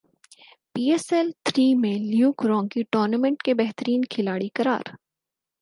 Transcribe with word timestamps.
پی 0.73 0.83
S 0.91 1.11
L 1.13 1.29
three 1.45 1.65
میں 1.81 1.93
Luke 2.01 2.45
Ronchi 2.45 2.83
tournament 2.91 3.43
کے 3.43 3.53
بہترین 3.53 4.05
کھلاڑی 4.09 4.49
قرار 4.55 4.95